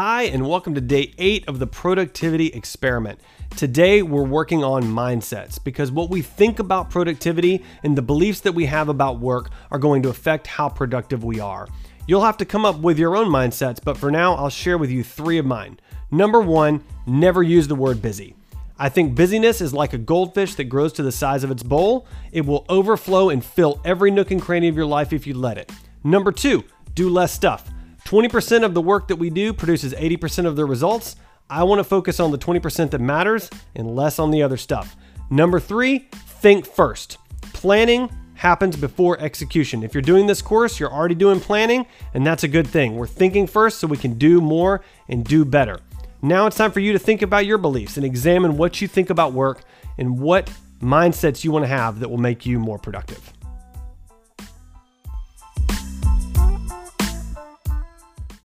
[0.00, 3.18] Hi, and welcome to day eight of the productivity experiment.
[3.56, 8.52] Today, we're working on mindsets because what we think about productivity and the beliefs that
[8.52, 11.66] we have about work are going to affect how productive we are.
[12.06, 14.88] You'll have to come up with your own mindsets, but for now, I'll share with
[14.88, 15.80] you three of mine.
[16.12, 18.36] Number one, never use the word busy.
[18.78, 22.06] I think busyness is like a goldfish that grows to the size of its bowl.
[22.30, 25.58] It will overflow and fill every nook and cranny of your life if you let
[25.58, 25.72] it.
[26.04, 26.62] Number two,
[26.94, 27.68] do less stuff.
[28.08, 31.16] 20% of the work that we do produces 80% of the results.
[31.50, 34.96] I want to focus on the 20% that matters and less on the other stuff.
[35.28, 36.08] Number three,
[36.40, 37.18] think first.
[37.52, 39.82] Planning happens before execution.
[39.82, 41.84] If you're doing this course, you're already doing planning,
[42.14, 42.96] and that's a good thing.
[42.96, 45.78] We're thinking first so we can do more and do better.
[46.22, 49.10] Now it's time for you to think about your beliefs and examine what you think
[49.10, 49.64] about work
[49.98, 50.50] and what
[50.80, 53.34] mindsets you want to have that will make you more productive.